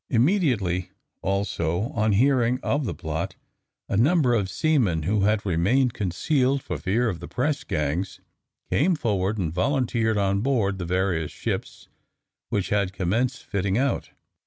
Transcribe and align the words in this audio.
Immediately 0.09 0.89
also 1.21 1.89
on 1.93 2.13
hearing 2.13 2.59
of 2.63 2.85
the 2.85 2.95
plot, 2.95 3.35
a 3.87 3.95
number 3.95 4.33
of 4.33 4.49
seamen 4.49 5.03
who 5.03 5.25
had 5.25 5.45
remained 5.45 5.93
concealed 5.93 6.63
for 6.63 6.79
fear 6.79 7.07
of 7.07 7.19
the 7.19 7.27
press 7.27 7.63
gangs, 7.63 8.19
came 8.71 8.95
forward 8.95 9.37
and 9.37 9.53
volunteered 9.53 10.17
on 10.17 10.41
board 10.41 10.79
the 10.79 10.85
various 10.85 11.31
ships 11.31 11.87
which 12.49 12.69
had 12.69 12.93
commenced 12.93 13.43
fitting 13.43 13.77
out. 13.77 14.09